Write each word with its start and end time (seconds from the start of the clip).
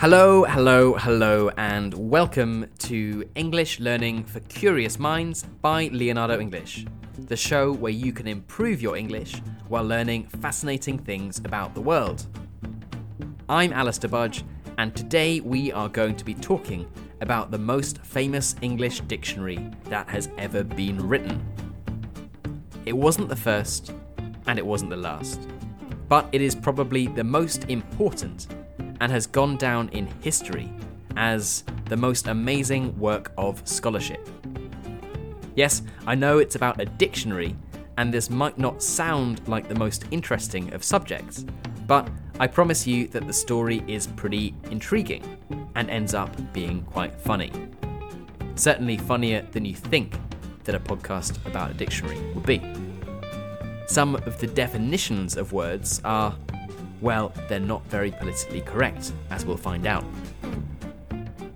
Hello, 0.00 0.44
hello, 0.44 0.94
hello, 0.94 1.50
and 1.58 1.92
welcome 1.92 2.66
to 2.78 3.22
English 3.34 3.80
Learning 3.80 4.24
for 4.24 4.40
Curious 4.40 4.98
Minds 4.98 5.42
by 5.60 5.90
Leonardo 5.92 6.40
English, 6.40 6.86
the 7.18 7.36
show 7.36 7.70
where 7.70 7.92
you 7.92 8.10
can 8.10 8.26
improve 8.26 8.80
your 8.80 8.96
English 8.96 9.42
while 9.68 9.84
learning 9.84 10.26
fascinating 10.40 10.96
things 10.96 11.40
about 11.40 11.74
the 11.74 11.82
world. 11.82 12.26
I'm 13.50 13.74
Alistair 13.74 14.08
Budge, 14.08 14.42
and 14.78 14.96
today 14.96 15.40
we 15.40 15.70
are 15.70 15.90
going 15.90 16.16
to 16.16 16.24
be 16.24 16.32
talking 16.32 16.90
about 17.20 17.50
the 17.50 17.58
most 17.58 17.98
famous 17.98 18.56
English 18.62 19.00
dictionary 19.02 19.70
that 19.90 20.08
has 20.08 20.30
ever 20.38 20.64
been 20.64 20.96
written. 20.96 21.46
It 22.86 22.96
wasn't 22.96 23.28
the 23.28 23.36
first, 23.36 23.92
and 24.46 24.58
it 24.58 24.64
wasn't 24.64 24.92
the 24.92 24.96
last, 24.96 25.46
but 26.08 26.26
it 26.32 26.40
is 26.40 26.54
probably 26.54 27.06
the 27.06 27.22
most 27.22 27.68
important 27.68 28.46
and 29.00 29.10
has 29.10 29.26
gone 29.26 29.56
down 29.56 29.88
in 29.90 30.06
history 30.22 30.72
as 31.16 31.64
the 31.86 31.96
most 31.96 32.28
amazing 32.28 32.96
work 32.98 33.32
of 33.36 33.66
scholarship. 33.66 34.28
Yes, 35.56 35.82
I 36.06 36.14
know 36.14 36.38
it's 36.38 36.54
about 36.54 36.80
a 36.80 36.84
dictionary, 36.84 37.56
and 37.96 38.14
this 38.14 38.30
might 38.30 38.58
not 38.58 38.82
sound 38.82 39.46
like 39.48 39.68
the 39.68 39.74
most 39.74 40.04
interesting 40.10 40.72
of 40.72 40.84
subjects, 40.84 41.44
but 41.86 42.08
I 42.38 42.46
promise 42.46 42.86
you 42.86 43.08
that 43.08 43.26
the 43.26 43.32
story 43.32 43.82
is 43.86 44.06
pretty 44.06 44.54
intriguing 44.70 45.36
and 45.74 45.90
ends 45.90 46.14
up 46.14 46.30
being 46.52 46.82
quite 46.82 47.14
funny. 47.14 47.52
Certainly 48.54 48.98
funnier 48.98 49.42
than 49.52 49.64
you 49.64 49.74
think 49.74 50.14
that 50.64 50.74
a 50.74 50.80
podcast 50.80 51.44
about 51.46 51.70
a 51.70 51.74
dictionary 51.74 52.20
would 52.34 52.46
be. 52.46 52.62
Some 53.86 54.14
of 54.14 54.38
the 54.38 54.46
definitions 54.46 55.36
of 55.36 55.52
words 55.52 56.00
are 56.04 56.34
well, 57.00 57.32
they're 57.48 57.60
not 57.60 57.84
very 57.86 58.10
politically 58.10 58.60
correct, 58.60 59.12
as 59.30 59.44
we'll 59.44 59.56
find 59.56 59.86
out. 59.86 60.04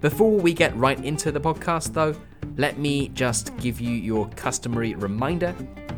Before 0.01 0.39
we 0.39 0.53
get 0.53 0.77
right 0.77 1.03
into 1.03 1.33
the 1.33 1.41
podcast, 1.41 1.93
though, 1.93 2.15
let 2.57 2.79
me 2.79 3.09
just 3.09 3.57
give 3.57 3.81
you 3.81 3.91
your 3.91 4.29
customary 4.37 4.95
reminder 4.95 5.55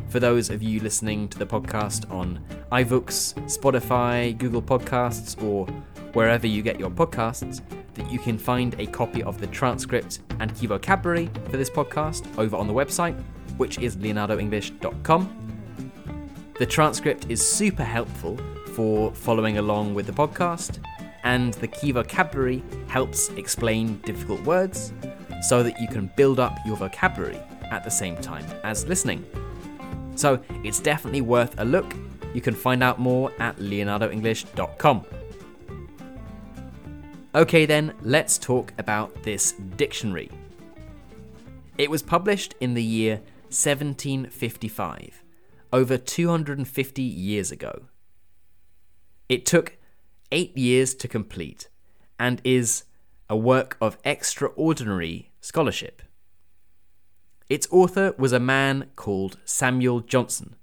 for 0.09 0.19
those 0.19 0.49
of 0.49 0.63
you 0.63 0.79
listening 0.79 1.27
to 1.29 1.37
the 1.37 1.45
podcast 1.45 2.09
on 2.11 2.43
iVoox, 2.71 3.33
Spotify, 3.45 4.37
Google 4.37 4.61
Podcasts, 4.61 5.41
or 5.43 5.65
wherever 6.13 6.47
you 6.47 6.61
get 6.61 6.79
your 6.79 6.89
podcasts, 6.89 7.61
that 7.95 8.09
you 8.11 8.19
can 8.19 8.37
find 8.37 8.79
a 8.79 8.87
copy 8.87 9.21
of 9.23 9.39
the 9.39 9.47
transcript 9.47 10.19
and 10.39 10.55
key 10.55 10.67
vocabulary 10.67 11.29
for 11.49 11.57
this 11.57 11.69
podcast 11.69 12.25
over 12.37 12.55
on 12.55 12.67
the 12.67 12.73
website, 12.73 13.21
which 13.57 13.77
is 13.79 13.97
leonardoenglish.com. 13.97 15.33
The 16.57 16.65
transcript 16.65 17.29
is 17.29 17.45
super 17.47 17.83
helpful 17.83 18.37
for 18.77 19.11
following 19.11 19.57
along 19.57 19.95
with 19.95 20.05
the 20.05 20.11
podcast, 20.11 20.77
and 21.23 21.55
the 21.55 21.67
key 21.67 21.91
vocabulary 21.91 22.63
helps 22.87 23.29
explain 23.29 23.97
difficult 24.05 24.39
words 24.41 24.93
so 25.41 25.63
that 25.63 25.81
you 25.81 25.87
can 25.87 26.11
build 26.15 26.39
up 26.39 26.55
your 26.63 26.75
vocabulary 26.75 27.39
at 27.71 27.83
the 27.83 27.89
same 27.89 28.15
time 28.17 28.45
as 28.63 28.85
listening. 28.85 29.25
So 30.13 30.39
it's 30.63 30.79
definitely 30.79 31.21
worth 31.21 31.59
a 31.59 31.65
look. 31.65 31.91
You 32.35 32.41
can 32.41 32.53
find 32.53 32.83
out 32.83 32.99
more 32.99 33.31
at 33.39 33.57
leonardoenglish.com. 33.57 35.05
Okay, 37.33 37.65
then, 37.65 37.95
let's 38.03 38.37
talk 38.37 38.73
about 38.77 39.23
this 39.23 39.53
dictionary. 39.75 40.29
It 41.79 41.89
was 41.89 42.03
published 42.03 42.53
in 42.59 42.75
the 42.75 42.83
year 42.83 43.15
1755, 43.49 45.23
over 45.73 45.97
250 45.97 47.01
years 47.01 47.51
ago. 47.51 47.87
It 49.29 49.45
took 49.45 49.77
eight 50.31 50.57
years 50.57 50.95
to 50.95 51.07
complete 51.07 51.69
and 52.19 52.41
is 52.43 52.83
a 53.29 53.35
work 53.35 53.77
of 53.81 53.97
extraordinary 54.03 55.31
scholarship. 55.41 56.01
Its 57.49 57.67
author 57.71 58.13
was 58.17 58.33
a 58.33 58.39
man 58.39 58.89
called 58.95 59.37
Samuel 59.45 59.99
Johnson, 60.01 60.55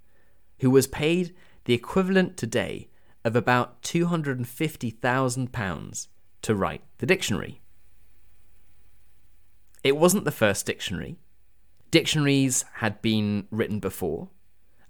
who 0.61 0.71
was 0.71 0.87
paid 0.87 1.35
the 1.65 1.75
equivalent 1.75 2.37
today 2.37 2.89
of 3.25 3.35
about 3.37 3.83
£250,000 3.83 6.09
to 6.43 6.55
write 6.55 6.83
the 6.99 7.07
dictionary. 7.07 7.61
It 9.83 9.97
wasn't 9.97 10.25
the 10.25 10.31
first 10.31 10.65
dictionary. 10.67 11.17
Dictionaries 11.91 12.65
had 12.75 13.03
been 13.03 13.49
written 13.51 13.81
before, 13.81 14.29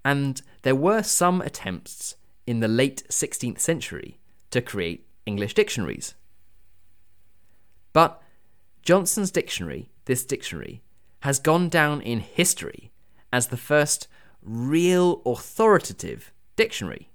and 0.05 0.43
there 0.63 0.75
were 0.75 1.03
some 1.03 1.41
attempts 1.41 2.17
in 2.47 2.61
the 2.61 2.69
late 2.69 3.05
16th 3.09 3.59
century 3.61 4.19
to 4.51 4.61
create 4.61 5.07
English 5.27 5.55
dictionaries. 5.55 6.15
But 7.93 8.23
Johnson's 8.83 9.31
dictionary, 9.31 9.91
this 10.05 10.25
dictionary, 10.25 10.83
has 11.21 11.39
gone 11.39 11.69
down 11.69 12.03
in 12.03 12.21
history 12.21 12.93
as 13.33 13.47
the 13.47 13.57
first 13.57 14.09
real 14.43 15.23
authoritative 15.25 16.33
dictionary. 16.57 17.09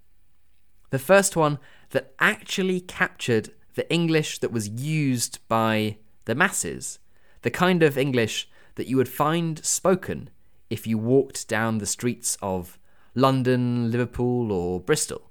The 0.90 1.00
first 1.00 1.36
one 1.36 1.60
that 1.92 2.14
actually 2.20 2.80
captured 2.82 3.52
the 3.76 3.92
English 3.94 4.40
that 4.40 4.52
was 4.52 4.68
used 4.68 5.40
by 5.48 5.98
the 6.26 6.34
masses, 6.34 6.98
the 7.44 7.52
kind 7.52 7.84
of 7.84 7.98
English 7.98 8.50
that 8.76 8.88
you 8.88 8.98
would 8.98 9.10
find 9.10 9.64
spoken 9.64 10.30
if 10.70 10.88
you 10.88 10.98
walked 10.98 11.48
down 11.48 11.78
the 11.78 11.86
streets 11.86 12.38
of 12.42 12.79
London, 13.16 13.92
Liverpool, 13.92 14.52
or 14.52 14.80
Bristol. 14.80 15.30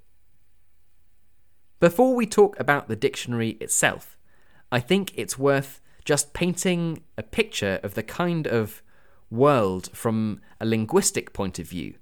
Before 1.79 2.15
we 2.15 2.25
talk 2.25 2.59
about 2.59 2.87
the 2.87 2.95
dictionary 2.95 3.51
itself, 3.61 4.17
I 4.71 4.79
think 4.79 5.13
it's 5.15 5.39
worth 5.39 5.81
just 6.03 6.33
painting 6.33 7.03
a 7.17 7.23
picture 7.23 7.79
of 7.83 7.93
the 7.93 8.03
kind 8.03 8.47
of 8.47 8.81
world 9.31 9.89
from 9.93 10.41
a 10.59 10.65
linguistic 10.65 11.33
point 11.33 11.59
of 11.59 11.67
view 11.67 11.95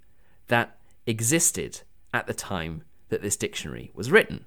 that 0.47 0.77
existed 1.05 1.81
at 2.13 2.25
the 2.25 2.33
time 2.33 2.83
that 3.09 3.21
this 3.21 3.35
dictionary 3.35 3.91
was 3.93 4.11
written. 4.11 4.45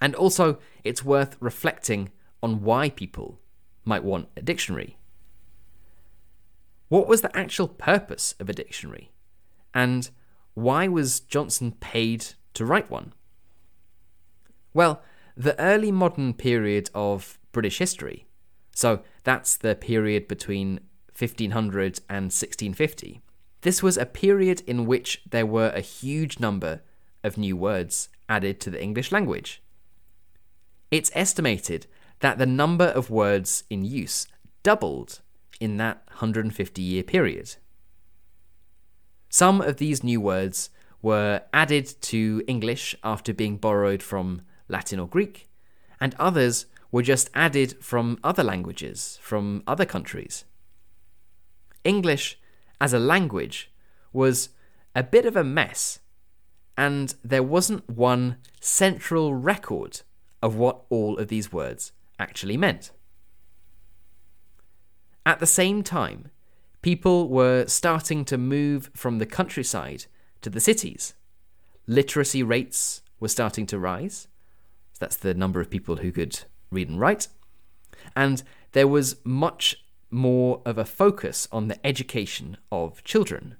And 0.00 0.14
also, 0.14 0.58
it's 0.84 1.04
worth 1.04 1.36
reflecting 1.40 2.10
on 2.42 2.62
why 2.62 2.90
people 2.90 3.40
might 3.84 4.04
want 4.04 4.28
a 4.36 4.42
dictionary. 4.42 4.98
What 6.88 7.08
was 7.08 7.22
the 7.22 7.36
actual 7.36 7.68
purpose 7.68 8.34
of 8.38 8.48
a 8.48 8.52
dictionary? 8.52 9.10
And 9.74 10.10
why 10.56 10.88
was 10.88 11.20
Johnson 11.20 11.72
paid 11.72 12.28
to 12.54 12.64
write 12.64 12.90
one? 12.90 13.12
Well, 14.72 15.02
the 15.36 15.58
early 15.60 15.92
modern 15.92 16.32
period 16.32 16.88
of 16.94 17.38
British 17.52 17.76
history, 17.78 18.26
so 18.74 19.02
that's 19.22 19.54
the 19.58 19.74
period 19.74 20.26
between 20.26 20.80
1500 21.18 22.00
and 22.08 22.32
1650, 22.32 23.20
this 23.60 23.82
was 23.82 23.98
a 23.98 24.06
period 24.06 24.62
in 24.66 24.86
which 24.86 25.20
there 25.30 25.44
were 25.44 25.72
a 25.74 25.80
huge 25.80 26.40
number 26.40 26.80
of 27.22 27.36
new 27.36 27.54
words 27.54 28.08
added 28.26 28.58
to 28.60 28.70
the 28.70 28.82
English 28.82 29.12
language. 29.12 29.62
It's 30.90 31.10
estimated 31.14 31.86
that 32.20 32.38
the 32.38 32.46
number 32.46 32.86
of 32.86 33.10
words 33.10 33.64
in 33.68 33.84
use 33.84 34.26
doubled 34.62 35.20
in 35.60 35.76
that 35.76 36.02
150 36.08 36.80
year 36.80 37.02
period. 37.02 37.56
Some 39.28 39.60
of 39.60 39.76
these 39.76 40.04
new 40.04 40.20
words 40.20 40.70
were 41.02 41.42
added 41.52 41.86
to 42.02 42.42
English 42.46 42.94
after 43.04 43.34
being 43.34 43.56
borrowed 43.56 44.02
from 44.02 44.42
Latin 44.68 44.98
or 44.98 45.08
Greek, 45.08 45.48
and 46.00 46.14
others 46.18 46.66
were 46.90 47.02
just 47.02 47.30
added 47.34 47.76
from 47.82 48.18
other 48.24 48.42
languages, 48.42 49.18
from 49.22 49.62
other 49.66 49.84
countries. 49.84 50.44
English 51.84 52.38
as 52.80 52.92
a 52.92 52.98
language 52.98 53.70
was 54.12 54.50
a 54.94 55.02
bit 55.02 55.26
of 55.26 55.36
a 55.36 55.44
mess, 55.44 56.00
and 56.76 57.14
there 57.22 57.42
wasn't 57.42 57.88
one 57.88 58.36
central 58.60 59.34
record 59.34 60.02
of 60.42 60.56
what 60.56 60.82
all 60.88 61.18
of 61.18 61.28
these 61.28 61.52
words 61.52 61.92
actually 62.18 62.56
meant. 62.56 62.90
At 65.24 65.40
the 65.40 65.46
same 65.46 65.82
time, 65.82 66.30
people 66.86 67.28
were 67.28 67.66
starting 67.66 68.24
to 68.24 68.38
move 68.38 68.88
from 68.94 69.18
the 69.18 69.26
countryside 69.26 70.06
to 70.40 70.48
the 70.48 70.60
cities. 70.60 71.14
Literacy 71.88 72.44
rates 72.44 73.02
were 73.18 73.26
starting 73.26 73.66
to 73.66 73.76
rise. 73.76 74.28
That's 75.00 75.16
the 75.16 75.34
number 75.34 75.60
of 75.60 75.68
people 75.68 75.96
who 75.96 76.12
could 76.12 76.44
read 76.70 76.88
and 76.88 77.00
write. 77.00 77.26
And 78.14 78.40
there 78.70 78.86
was 78.86 79.16
much 79.24 79.82
more 80.12 80.62
of 80.64 80.78
a 80.78 80.84
focus 80.84 81.48
on 81.50 81.66
the 81.66 81.84
education 81.84 82.56
of 82.70 83.02
children. 83.02 83.56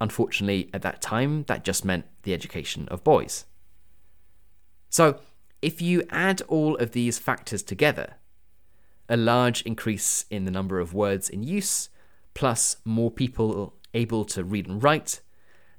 Unfortunately, 0.00 0.70
at 0.74 0.82
that 0.82 1.00
time, 1.00 1.44
that 1.44 1.62
just 1.62 1.84
meant 1.84 2.06
the 2.24 2.34
education 2.34 2.88
of 2.88 3.04
boys. 3.04 3.44
So, 4.88 5.20
if 5.62 5.80
you 5.80 6.02
add 6.10 6.42
all 6.48 6.74
of 6.78 6.90
these 6.90 7.16
factors 7.16 7.62
together, 7.62 8.14
a 9.08 9.16
large 9.16 9.62
increase 9.62 10.24
in 10.30 10.46
the 10.46 10.50
number 10.50 10.80
of 10.80 10.92
words 10.92 11.28
in 11.28 11.44
use, 11.44 11.90
plus 12.34 12.76
more 12.84 13.10
people 13.10 13.74
able 13.94 14.24
to 14.24 14.44
read 14.44 14.68
and 14.68 14.82
write, 14.82 15.20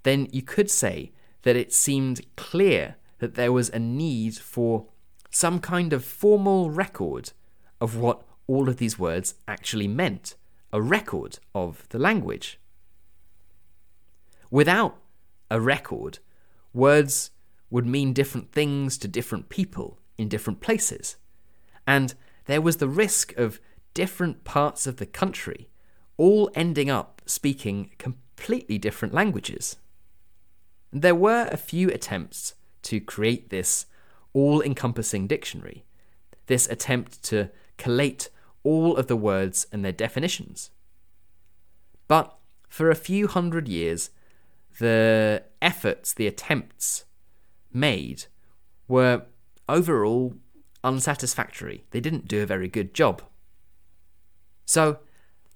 then 0.04 0.28
you 0.32 0.42
could 0.42 0.70
say 0.70 1.12
that 1.44 1.56
it 1.56 1.74
seemed 1.74 2.22
clear 2.36 2.96
that 3.20 3.36
there 3.36 3.52
was 3.52 3.70
a 3.70 3.80
need 3.80 4.36
for 4.36 4.88
some 5.30 5.60
kind 5.60 5.94
of 5.94 6.04
formal 6.04 6.70
record 6.70 7.32
of 7.80 7.96
what 7.96 8.24
all 8.48 8.68
of 8.68 8.78
these 8.78 9.00
words 9.00 9.36
actually 9.48 9.88
meant, 9.88 10.36
a 10.74 10.82
record 10.82 11.40
of 11.56 11.88
the 11.90 12.00
language. 12.00 12.60
Without 14.50 14.98
a 15.50 15.62
record, 15.62 16.20
words 16.74 17.32
would 17.70 17.86
mean 17.86 18.12
different 18.12 18.52
things 18.52 18.98
to 18.98 19.08
different 19.08 19.50
people 19.50 20.00
in 20.18 20.28
different 20.28 20.60
places. 20.60 21.16
And 21.88 22.14
there 22.46 22.62
was 22.62 22.78
the 22.78 22.90
risk 22.90 23.36
of 23.38 23.60
different 23.94 24.44
parts 24.44 24.86
of 24.86 24.98
the 24.98 25.06
country 25.06 25.70
all 26.22 26.52
ending 26.54 26.88
up 26.88 27.20
speaking 27.26 27.90
completely 27.98 28.78
different 28.78 29.12
languages. 29.12 29.78
There 30.94 31.16
were 31.16 31.48
a 31.52 31.58
few 31.58 31.90
attempts 31.90 32.54
to 32.84 33.00
create 33.00 33.50
this 33.50 33.88
all 34.32 34.62
encompassing 34.62 35.26
dictionary, 35.26 35.84
this 36.46 36.68
attempt 36.68 37.24
to 37.24 37.50
collate 37.80 38.30
all 38.62 38.96
of 38.98 39.08
the 39.08 39.16
words 39.16 39.66
and 39.72 39.84
their 39.84 39.92
definitions. 39.92 40.70
But 42.08 42.38
for 42.70 42.92
a 42.92 43.04
few 43.10 43.26
hundred 43.28 43.68
years, 43.68 44.12
the 44.78 45.44
efforts, 45.60 46.14
the 46.14 46.28
attempts 46.28 47.06
made 47.74 48.26
were 48.88 49.24
overall 49.68 50.36
unsatisfactory. 50.84 51.84
They 51.90 52.00
didn't 52.00 52.28
do 52.28 52.44
a 52.44 52.46
very 52.46 52.68
good 52.68 52.94
job. 52.94 53.24
So, 54.68 55.00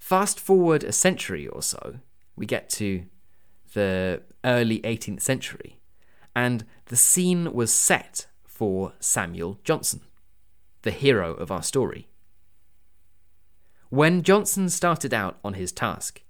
fast 0.05 0.39
forward 0.39 0.83
a 0.83 0.91
century 0.91 1.47
or 1.47 1.63
so, 1.63 1.95
we 2.35 2.45
get 2.45 2.69
to 2.69 3.05
the 3.73 4.21
early 4.43 4.79
18th 4.81 5.19
century, 5.19 5.79
and 6.35 6.63
the 6.85 6.95
scene 6.95 7.51
was 7.51 7.73
set 7.73 8.27
for 8.45 8.93
Samuel 8.99 9.59
Johnson, 9.63 10.01
the 10.83 10.91
hero 10.91 11.33
of 11.33 11.49
our 11.49 11.63
story. 11.63 12.07
When 13.89 14.21
Johnson 14.21 14.69
started 14.69 15.11
out 15.11 15.39
on 15.43 15.55
his 15.55 15.71
task, 15.71 16.21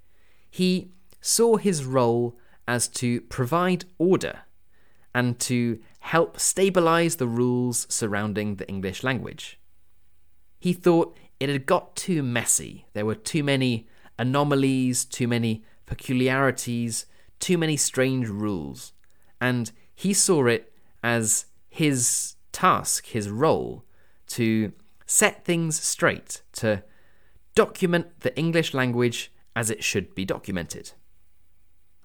he 0.49 0.93
saw 1.19 1.57
his 1.57 1.83
role 1.83 2.37
as 2.65 2.87
to 2.87 3.19
provide 3.23 3.83
order 3.97 4.43
and 5.13 5.37
to 5.39 5.79
help 5.99 6.39
stabilize 6.39 7.17
the 7.17 7.27
rules 7.27 7.87
surrounding 7.89 8.55
the 8.55 8.69
English 8.69 9.03
language. 9.03 9.59
He 10.61 10.71
thought 10.71 11.17
it 11.39 11.49
had 11.49 11.65
got 11.65 11.95
too 11.95 12.23
messy. 12.23 12.85
There 12.93 13.05
were 13.05 13.15
too 13.15 13.43
many 13.43 13.87
anomalies, 14.17 15.05
too 15.05 15.27
many 15.27 15.63
peculiarities, 15.85 17.05
too 17.39 17.57
many 17.57 17.77
strange 17.77 18.27
rules. 18.29 18.93
And 19.41 19.71
he 19.93 20.13
saw 20.13 20.47
it 20.47 20.73
as 21.03 21.45
his 21.69 22.35
task, 22.51 23.07
his 23.07 23.29
role, 23.29 23.85
to 24.27 24.71
set 25.05 25.45
things 25.45 25.79
straight, 25.79 26.41
to 26.53 26.83
document 27.53 28.21
the 28.21 28.35
English 28.37 28.73
language 28.73 29.31
as 29.55 29.69
it 29.69 29.83
should 29.83 30.15
be 30.15 30.25
documented. 30.25 30.91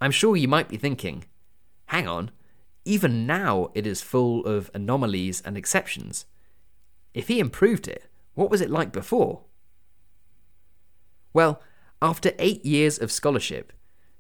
I'm 0.01 0.11
sure 0.11 0.37
you 0.37 0.49
might 0.49 0.69
be 0.69 0.77
thinking, 0.77 1.25
hang 1.87 2.09
on, 2.09 2.31
even 2.85 3.27
now 3.27 3.71
it 3.75 3.87
is 3.87 4.03
full 4.03 4.45
of 4.45 4.71
anomalies 4.75 5.41
and 5.45 5.57
exceptions. 5.57 6.27
If 7.15 7.29
he 7.29 7.41
improved 7.41 7.87
it, 7.87 8.10
what 8.35 8.51
was 8.51 8.61
it 8.61 8.71
like 8.71 8.93
before? 8.93 9.43
Well, 11.33 11.63
after 12.03 12.33
eight 12.39 12.65
years 12.65 12.99
of 12.99 13.13
scholarship, 13.13 13.73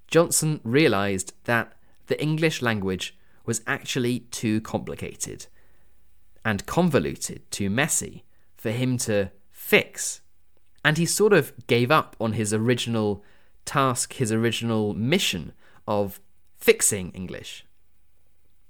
Johnson 0.08 0.60
realised 0.64 1.32
that 1.44 1.72
the 2.08 2.20
English 2.20 2.62
language 2.62 3.16
was 3.46 3.62
actually 3.66 4.20
too 4.30 4.60
complicated 4.60 5.46
and 6.44 6.66
convoluted, 6.66 7.50
too 7.50 7.70
messy 7.70 8.24
for 8.56 8.70
him 8.70 8.98
to 8.98 9.30
fix. 9.50 10.20
And 10.84 10.98
he 10.98 11.06
sort 11.06 11.32
of 11.32 11.52
gave 11.66 11.90
up 11.90 12.16
on 12.20 12.32
his 12.32 12.52
original 12.52 13.24
task, 13.64 14.14
his 14.14 14.32
original 14.32 14.94
mission 14.94 15.52
of 15.86 16.20
fixing 16.56 17.10
English. 17.12 17.64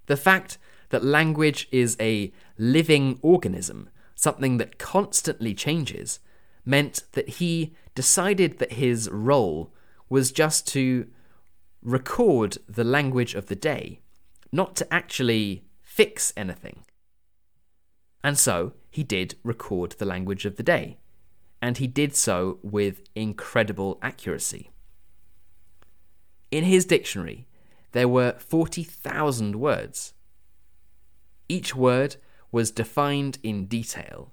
The 0.07 0.17
fact 0.17 0.59
that 0.91 1.05
language 1.05 1.69
is 1.71 1.97
a 2.01 2.33
living 2.59 3.19
organism, 3.23 3.89
something 4.21 4.59
that 4.59 4.77
constantly 4.77 5.55
changes, 5.55 6.21
meant 6.63 7.05
that 7.13 7.29
he 7.41 7.75
decided 7.95 8.59
that 8.59 8.73
his 8.73 9.09
role 9.11 9.73
was 10.11 10.31
just 10.31 10.69
to 10.69 11.07
record 11.83 12.59
the 12.69 12.85
language 12.85 13.35
of 13.35 13.47
the 13.47 13.57
day, 13.57 14.01
not 14.53 14.77
to 14.77 14.93
actually 14.93 15.65
fix 15.81 16.35
anything. 16.37 16.85
And 18.23 18.39
so 18.39 18.75
he 18.91 19.03
did 19.03 19.37
record 19.43 19.93
the 19.93 20.05
language 20.05 20.45
of 20.45 20.57
the 20.57 20.63
day, 20.63 20.99
and 21.63 21.79
he 21.79 21.87
did 21.87 22.15
so 22.15 22.59
with 22.63 23.01
incredible 23.15 23.99
accuracy. 24.03 24.71
In 26.51 26.65
his 26.65 26.85
dictionary, 26.85 27.47
there 27.93 28.09
were 28.09 28.35
40,000 28.39 29.57
words. 29.57 30.13
Each 31.49 31.75
word 31.75 32.17
was 32.53 32.71
defined 32.71 33.39
in 33.43 33.67
detail, 33.67 34.33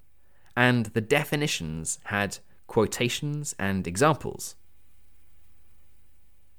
and 0.55 0.87
the 0.87 1.01
definitions 1.01 1.99
had 2.05 2.39
quotations 2.65 3.55
and 3.57 3.87
examples. 3.87 4.55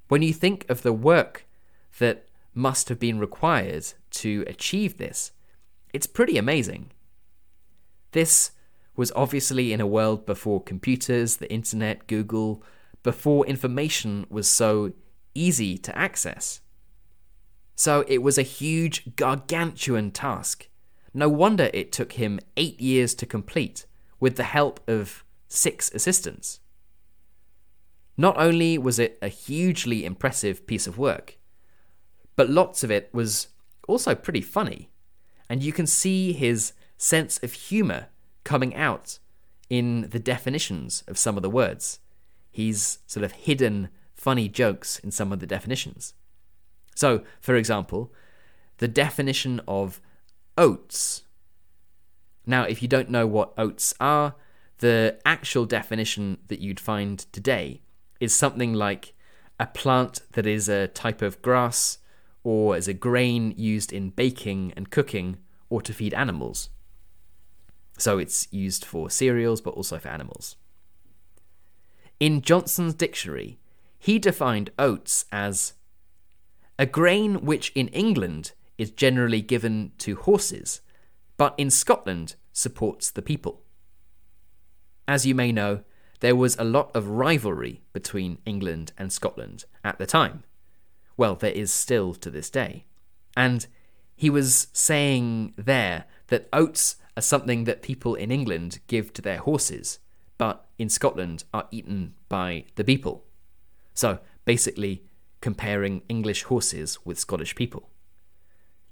When 0.07 0.21
you 0.21 0.33
think 0.33 0.65
of 0.69 0.81
the 0.81 0.93
work 0.93 1.45
that 1.99 2.27
must 2.53 2.89
have 2.89 2.99
been 2.99 3.19
required 3.19 3.85
to 4.11 4.43
achieve 4.47 4.97
this, 4.97 5.31
it's 5.93 6.07
pretty 6.07 6.37
amazing. 6.37 6.91
This 8.11 8.51
was 8.95 9.11
obviously 9.15 9.71
in 9.71 9.81
a 9.81 9.87
world 9.87 10.25
before 10.25 10.61
computers, 10.61 11.37
the 11.37 11.51
internet, 11.51 12.07
Google, 12.07 12.63
before 13.03 13.45
information 13.45 14.25
was 14.29 14.49
so 14.49 14.93
easy 15.35 15.77
to 15.77 15.97
access. 15.97 16.61
So 17.75 18.03
it 18.07 18.23
was 18.23 18.37
a 18.37 18.43
huge, 18.43 19.15
gargantuan 19.15 20.11
task. 20.11 20.68
No 21.13 21.29
wonder 21.29 21.69
it 21.73 21.91
took 21.91 22.13
him 22.13 22.39
eight 22.55 22.79
years 22.79 23.15
to 23.15 23.25
complete, 23.25 23.85
with 24.19 24.35
the 24.35 24.43
help 24.43 24.79
of 24.87 25.23
six 25.47 25.91
assistants. 25.93 26.59
Not 28.17 28.37
only 28.37 28.77
was 28.77 28.99
it 28.99 29.17
a 29.21 29.29
hugely 29.29 30.05
impressive 30.05 30.67
piece 30.67 30.87
of 30.87 30.97
work, 30.97 31.37
but 32.35 32.49
lots 32.49 32.83
of 32.83 32.91
it 32.91 33.09
was 33.13 33.47
also 33.87 34.13
pretty 34.13 34.41
funny, 34.41 34.89
and 35.49 35.63
you 35.63 35.73
can 35.73 35.87
see 35.87 36.33
his 36.33 36.73
sense 36.97 37.39
of 37.41 37.53
humour 37.53 38.07
coming 38.43 38.75
out 38.75 39.19
in 39.69 40.07
the 40.09 40.19
definitions 40.19 41.03
of 41.07 41.17
some 41.17 41.37
of 41.37 41.43
the 41.43 41.49
words. 41.49 41.99
He's 42.51 42.99
sort 43.07 43.23
of 43.23 43.31
hidden 43.31 43.89
funny 44.15 44.49
jokes 44.49 44.99
in 44.99 45.11
some 45.11 45.31
of 45.31 45.39
the 45.39 45.47
definitions. 45.47 46.13
So, 46.95 47.23
for 47.39 47.55
example, 47.55 48.13
the 48.77 48.87
definition 48.87 49.61
of 49.67 50.01
oats. 50.59 51.23
Now, 52.45 52.63
if 52.63 52.81
you 52.83 52.87
don't 52.87 53.09
know 53.09 53.25
what 53.25 53.53
oats 53.57 53.95
are, 53.99 54.35
the 54.79 55.17
actual 55.25 55.65
definition 55.65 56.37
that 56.49 56.59
you'd 56.59 56.79
find 56.79 57.19
today 57.31 57.81
is 58.19 58.35
something 58.35 58.73
like 58.73 59.13
a 59.59 59.65
plant 59.65 60.21
that 60.33 60.45
is 60.45 60.69
a 60.69 60.87
type 60.89 61.21
of 61.21 61.41
grass 61.41 61.97
or 62.43 62.75
as 62.75 62.87
a 62.87 62.93
grain 62.93 63.53
used 63.57 63.91
in 63.91 64.09
baking 64.09 64.73
and 64.75 64.91
cooking 64.91 65.37
or 65.69 65.81
to 65.81 65.93
feed 65.93 66.13
animals. 66.13 66.69
So 67.97 68.17
it's 68.17 68.47
used 68.51 68.85
for 68.85 69.09
cereals 69.09 69.61
but 69.61 69.73
also 69.73 69.97
for 69.97 70.09
animals. 70.09 70.55
In 72.19 72.41
Johnson's 72.41 72.93
dictionary, 72.93 73.59
he 73.97 74.19
defined 74.19 74.71
oats 74.77 75.25
as 75.31 75.73
a 76.77 76.85
grain 76.85 77.45
which 77.45 77.71
in 77.75 77.89
England 77.89 78.53
is 78.79 78.89
generally 78.89 79.41
given 79.41 79.91
to 79.99 80.15
horses, 80.15 80.81
but 81.37 81.53
in 81.57 81.69
Scotland 81.69 82.35
supports 82.53 83.11
the 83.11 83.21
people. 83.21 83.61
As 85.07 85.25
you 85.25 85.35
may 85.35 85.51
know, 85.51 85.81
there 86.21 86.35
was 86.35 86.57
a 86.57 86.63
lot 86.63 86.89
of 86.95 87.07
rivalry 87.07 87.81
between 87.93 88.39
England 88.45 88.93
and 88.97 89.11
Scotland 89.11 89.65
at 89.83 89.99
the 89.99 90.05
time. 90.05 90.43
Well, 91.17 91.35
there 91.35 91.51
is 91.51 91.73
still 91.73 92.13
to 92.15 92.29
this 92.29 92.49
day. 92.49 92.85
And 93.35 93.67
he 94.15 94.29
was 94.29 94.67
saying 94.73 95.53
there 95.57 96.05
that 96.27 96.47
oats 96.53 96.95
are 97.17 97.21
something 97.21 97.65
that 97.65 97.81
people 97.81 98.15
in 98.15 98.31
England 98.31 98.79
give 98.87 99.13
to 99.13 99.21
their 99.21 99.39
horses, 99.39 99.99
but 100.37 100.67
in 100.77 100.89
Scotland 100.89 101.43
are 101.53 101.67
eaten 101.71 102.15
by 102.29 102.65
the 102.75 102.83
people. 102.83 103.25
So 103.93 104.19
basically, 104.45 105.03
comparing 105.41 106.01
English 106.07 106.43
horses 106.43 106.99
with 107.05 107.19
Scottish 107.19 107.55
people. 107.55 107.89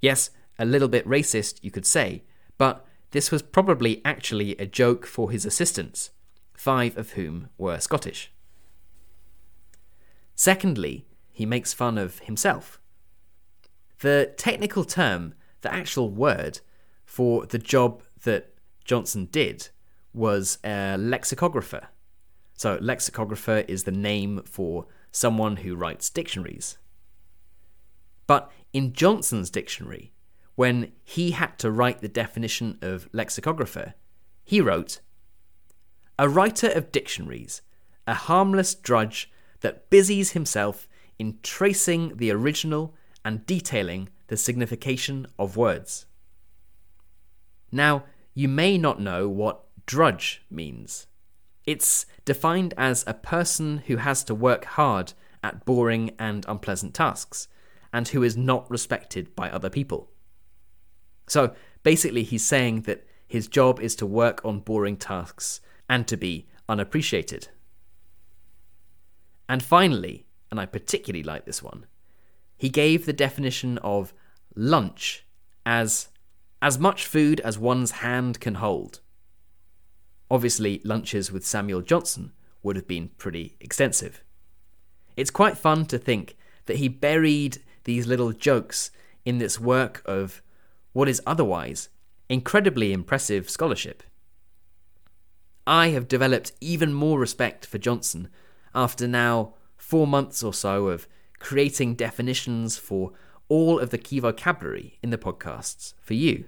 Yes, 0.01 0.29
a 0.59 0.65
little 0.65 0.87
bit 0.87 1.07
racist, 1.07 1.59
you 1.61 1.71
could 1.71 1.85
say, 1.85 2.23
but 2.57 2.85
this 3.11 3.31
was 3.31 3.41
probably 3.41 4.01
actually 4.03 4.55
a 4.57 4.65
joke 4.65 5.05
for 5.05 5.31
his 5.31 5.45
assistants 5.45 6.11
five 6.57 6.97
of 6.97 7.11
whom 7.11 7.49
were 7.57 7.79
Scottish. 7.79 8.31
Secondly, 10.35 11.05
he 11.31 11.45
makes 11.45 11.73
fun 11.73 11.97
of 11.97 12.19
himself. 12.19 12.79
The 13.99 14.33
technical 14.37 14.83
term, 14.83 15.35
the 15.61 15.73
actual 15.73 16.09
word 16.09 16.59
for 17.05 17.45
the 17.45 17.59
job 17.59 18.03
that 18.23 18.53
Johnson 18.83 19.29
did 19.31 19.69
was 20.13 20.57
a 20.63 20.97
lexicographer. 20.97 21.87
So, 22.53 22.79
lexicographer 22.81 23.63
is 23.67 23.83
the 23.83 23.91
name 23.91 24.41
for 24.45 24.87
someone 25.11 25.57
who 25.57 25.75
writes 25.75 26.09
dictionaries. 26.09 26.77
But 28.27 28.51
in 28.73 28.93
Johnson's 28.93 29.49
dictionary, 29.49 30.13
when 30.55 30.91
he 31.03 31.31
had 31.31 31.57
to 31.59 31.71
write 31.71 32.01
the 32.01 32.07
definition 32.07 32.77
of 32.81 33.09
lexicographer, 33.13 33.93
he 34.43 34.61
wrote 34.61 34.99
A 36.19 36.29
writer 36.29 36.69
of 36.69 36.91
dictionaries, 36.91 37.61
a 38.05 38.13
harmless 38.13 38.75
drudge 38.75 39.31
that 39.61 39.89
busies 39.89 40.31
himself 40.31 40.87
in 41.17 41.39
tracing 41.41 42.17
the 42.17 42.31
original 42.31 42.93
and 43.23 43.45
detailing 43.45 44.09
the 44.27 44.37
signification 44.37 45.27
of 45.39 45.57
words. 45.57 46.05
Now, 47.71 48.05
you 48.33 48.47
may 48.47 48.77
not 48.77 49.01
know 49.01 49.27
what 49.27 49.63
drudge 49.85 50.43
means. 50.49 51.07
It's 51.65 52.05
defined 52.23 52.73
as 52.77 53.03
a 53.05 53.13
person 53.13 53.83
who 53.87 53.97
has 53.97 54.23
to 54.25 54.35
work 54.35 54.65
hard 54.65 55.13
at 55.43 55.65
boring 55.65 56.11
and 56.19 56.45
unpleasant 56.47 56.93
tasks, 56.93 57.47
and 57.97 58.09
who 58.09 58.21
is 58.21 58.37
not 58.37 58.69
respected 58.69 59.35
by 59.35 59.49
other 59.49 59.71
people. 59.71 60.11
So 61.25 61.55
basically, 61.81 62.21
he's 62.21 62.45
saying 62.45 62.81
that 62.81 63.07
his 63.27 63.47
job 63.47 63.79
is 63.79 63.95
to 63.95 64.05
work 64.05 64.39
on 64.45 64.59
boring 64.59 64.97
tasks 64.97 65.61
and 65.89 66.07
to 66.07 66.15
be 66.15 66.47
unappreciated. 66.69 67.47
And 69.49 69.63
finally, 69.63 70.27
and 70.51 70.59
I 70.59 70.67
particularly 70.67 71.23
like 71.23 71.45
this 71.47 71.63
one, 71.63 71.87
he 72.55 72.69
gave 72.69 73.07
the 73.07 73.13
definition 73.13 73.79
of 73.79 74.13
lunch 74.55 75.25
as 75.65 76.09
as 76.61 76.77
much 76.77 77.07
food 77.07 77.39
as 77.39 77.57
one's 77.57 77.91
hand 78.05 78.39
can 78.39 78.55
hold. 78.55 78.99
Obviously, 80.29 80.81
lunches 80.83 81.31
with 81.31 81.47
Samuel 81.47 81.81
Johnson 81.81 82.31
would 82.61 82.75
have 82.75 82.87
been 82.87 83.09
pretty 83.17 83.55
extensive. 83.59 84.23
It's 85.15 85.31
quite 85.31 85.57
fun 85.57 85.87
to 85.87 85.97
think 85.97 86.37
that 86.67 86.77
he 86.77 86.87
buried 86.87 87.57
these 87.87 88.05
little 88.05 88.33
jokes 88.33 88.91
in 89.25 89.39
this 89.39 89.59
work 89.59 90.03
of 90.05 90.43
what 90.93 91.09
is 91.09 91.21
otherwise 91.25 91.89
incredibly 92.29 92.93
impressive 92.93 93.49
scholarship. 93.49 94.03
I 95.65 95.89
have 95.89 96.07
developed 96.07 96.51
even 96.61 96.93
more 96.93 97.17
respect 97.17 97.65
for 97.65 97.77
Johnson 97.77 98.27
after 98.75 99.07
now 99.07 99.53
four 99.77 100.05
months 100.05 100.43
or 100.43 100.53
so 100.53 100.87
of 100.87 101.07
creating 101.39 101.95
definitions 101.95 102.77
for 102.77 103.13
all 103.47 103.79
of 103.79 103.89
the 103.89 103.97
key 103.97 104.19
vocabulary 104.19 104.99
in 105.01 105.09
the 105.09 105.17
podcasts 105.17 105.93
for 106.01 106.13
you. 106.13 106.45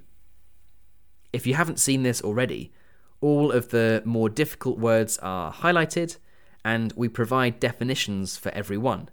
If 1.31 1.47
you 1.47 1.53
haven't 1.53 1.79
seen 1.79 2.03
this 2.03 2.21
already, 2.21 2.73
all 3.21 3.51
of 3.51 3.69
the 3.69 4.01
more 4.03 4.29
difficult 4.29 4.77
words 4.77 5.17
are 5.19 5.53
highlighted 5.53 6.17
and 6.65 6.91
we 6.97 7.07
provide 7.07 7.59
definitions 7.59 8.35
for 8.35 8.49
every 8.49 8.77
one 8.77 9.09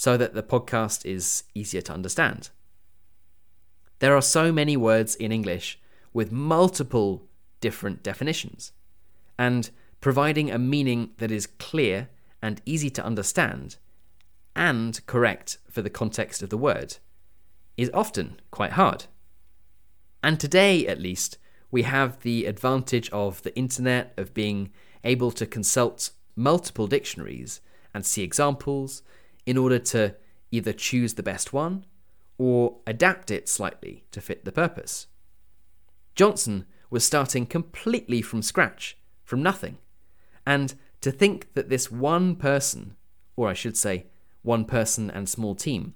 so 0.00 0.16
that 0.16 0.32
the 0.32 0.42
podcast 0.42 1.04
is 1.04 1.44
easier 1.54 1.82
to 1.82 1.92
understand. 1.92 2.48
There 3.98 4.16
are 4.16 4.22
so 4.22 4.50
many 4.50 4.74
words 4.74 5.14
in 5.14 5.30
English 5.30 5.78
with 6.14 6.32
multiple 6.32 7.26
different 7.60 8.02
definitions, 8.02 8.72
and 9.38 9.68
providing 10.00 10.50
a 10.50 10.58
meaning 10.58 11.10
that 11.18 11.30
is 11.30 11.46
clear 11.46 12.08
and 12.40 12.62
easy 12.64 12.88
to 12.88 13.04
understand 13.04 13.76
and 14.56 15.04
correct 15.04 15.58
for 15.70 15.82
the 15.82 15.90
context 15.90 16.42
of 16.42 16.48
the 16.48 16.56
word 16.56 16.96
is 17.76 17.90
often 17.92 18.40
quite 18.50 18.72
hard. 18.72 19.04
And 20.22 20.40
today, 20.40 20.86
at 20.86 20.98
least, 20.98 21.36
we 21.70 21.82
have 21.82 22.22
the 22.22 22.46
advantage 22.46 23.10
of 23.10 23.42
the 23.42 23.54
internet, 23.54 24.14
of 24.16 24.32
being 24.32 24.70
able 25.04 25.30
to 25.32 25.44
consult 25.44 26.08
multiple 26.34 26.86
dictionaries 26.86 27.60
and 27.92 28.06
see 28.06 28.22
examples 28.22 29.02
in 29.46 29.56
order 29.56 29.78
to 29.78 30.14
either 30.50 30.72
choose 30.72 31.14
the 31.14 31.22
best 31.22 31.52
one 31.52 31.84
or 32.38 32.78
adapt 32.86 33.30
it 33.30 33.48
slightly 33.48 34.04
to 34.10 34.20
fit 34.20 34.44
the 34.44 34.52
purpose. 34.52 35.06
Johnson 36.14 36.66
was 36.90 37.04
starting 37.04 37.46
completely 37.46 38.22
from 38.22 38.42
scratch, 38.42 38.96
from 39.24 39.42
nothing, 39.42 39.78
and 40.46 40.74
to 41.00 41.10
think 41.10 41.52
that 41.54 41.68
this 41.68 41.90
one 41.90 42.36
person, 42.36 42.96
or 43.36 43.48
I 43.48 43.54
should 43.54 43.76
say, 43.76 44.06
one 44.42 44.64
person 44.64 45.10
and 45.10 45.28
small 45.28 45.54
team, 45.54 45.94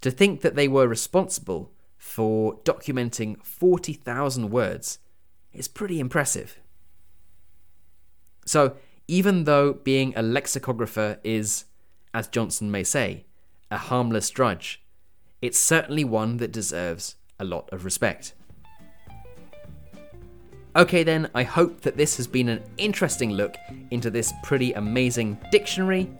to 0.00 0.10
think 0.10 0.40
that 0.40 0.54
they 0.54 0.68
were 0.68 0.88
responsible 0.88 1.72
for 1.96 2.56
documenting 2.64 3.42
40,000 3.44 4.50
words 4.50 4.98
is 5.52 5.68
pretty 5.68 6.00
impressive. 6.00 6.58
So, 8.44 8.76
even 9.06 9.44
though 9.44 9.74
being 9.74 10.12
a 10.16 10.22
lexicographer 10.22 11.20
is, 11.22 11.64
as 12.14 12.28
Johnson 12.28 12.70
may 12.70 12.84
say, 12.84 13.24
a 13.70 13.78
harmless 13.78 14.30
drudge, 14.30 14.82
it's 15.40 15.58
certainly 15.58 16.04
one 16.04 16.36
that 16.36 16.52
deserves 16.52 17.16
a 17.38 17.44
lot 17.44 17.68
of 17.72 17.84
respect. 17.84 18.34
Okay, 20.74 21.02
then, 21.02 21.28
I 21.34 21.42
hope 21.42 21.82
that 21.82 21.96
this 21.96 22.16
has 22.16 22.26
been 22.26 22.48
an 22.48 22.62
interesting 22.78 23.32
look 23.32 23.56
into 23.90 24.10
this 24.10 24.32
pretty 24.42 24.72
amazing 24.72 25.38
dictionary. 25.50 26.10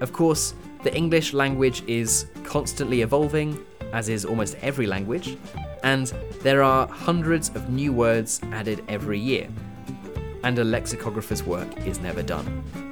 Of 0.00 0.12
course, 0.12 0.54
the 0.82 0.94
English 0.94 1.34
language 1.34 1.82
is 1.86 2.26
constantly 2.44 3.02
evolving, 3.02 3.64
as 3.92 4.08
is 4.08 4.24
almost 4.24 4.56
every 4.62 4.86
language, 4.86 5.36
and 5.82 6.06
there 6.40 6.62
are 6.62 6.86
hundreds 6.88 7.50
of 7.50 7.68
new 7.68 7.92
words 7.92 8.40
added 8.52 8.82
every 8.88 9.18
year, 9.18 9.48
and 10.42 10.58
a 10.58 10.64
lexicographer's 10.64 11.42
work 11.42 11.76
is 11.86 12.00
never 12.00 12.22
done. 12.22 12.91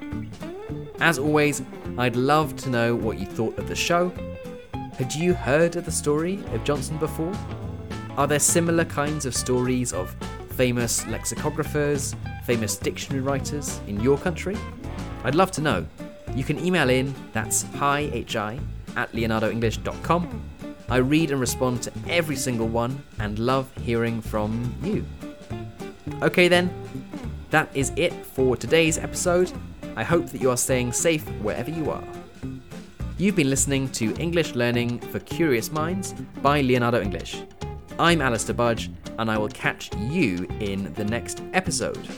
As 1.01 1.19
always, 1.19 1.63
I'd 1.99 2.17
love 2.17 2.57
to 2.57 2.71
know 2.71 2.95
what 2.95 3.19
you 3.19 3.27
thought 3.27 3.59
of 3.59 3.69
the 3.69 3.75
show. 3.75 4.13
Had 4.99 5.15
you 5.15 5.35
heard 5.35 5.77
of 5.77 5.85
the 5.85 5.93
story 5.93 6.43
of 6.53 6.63
Johnson 6.65 6.99
before? 6.99 7.33
Are 8.17 8.27
there 8.27 8.39
similar 8.39 8.85
kinds 8.85 9.25
of 9.25 9.35
stories 9.35 9.93
of 9.93 10.15
famous 10.51 11.05
lexicographers, 11.05 12.15
famous 12.45 12.77
dictionary 12.77 13.23
writers 13.23 13.81
in 13.87 13.99
your 14.01 14.19
country? 14.19 14.57
I'd 15.25 15.35
love 15.35 15.51
to 15.53 15.61
know. 15.61 15.87
You 16.35 16.45
can 16.45 16.65
email 16.65 16.91
in, 16.91 17.15
that's 17.33 17.63
hi, 17.75 18.25
hi, 18.29 18.59
at 18.97 19.13
leonardoenglish.com 19.13 20.51
I 20.91 20.97
read 20.97 21.31
and 21.31 21.41
respond 21.41 21.83
to 21.85 21.93
every 22.09 22.35
single 22.35 22.67
one 22.67 23.05
and 23.21 23.39
love 23.39 23.71
hearing 23.81 24.21
from 24.21 24.75
you. 24.83 25.07
Okay, 26.21 26.49
then, 26.49 26.75
that 27.51 27.69
is 27.75 27.93
it 27.95 28.13
for 28.27 28.57
today's 28.57 28.99
episode. 28.99 29.53
I 29.97 30.05
hope 30.05 30.27
that 30.31 30.41
you 30.41 30.51
are 30.51 30.57
staying 30.57 30.93
safe 30.93 31.27
wherever 31.43 31.71
you 31.71 31.91
are. 31.91 32.05
You've 33.19 33.37
been 33.37 33.51
listening 33.51 33.89
to 33.91 34.15
English 34.17 34.55
Learning 34.55 34.99
for 34.99 35.19
Curious 35.21 35.71
Minds 35.71 36.15
by 36.43 36.61
Leonardo 36.61 37.03
English. 37.03 37.43
I'm 37.99 38.23
Alistair 38.23 38.55
Budge, 38.55 38.91
and 39.19 39.31
I 39.31 39.37
will 39.37 39.49
catch 39.49 39.95
you 39.97 40.47
in 40.61 40.93
the 40.95 41.05
next 41.05 41.43
episode. 41.53 42.09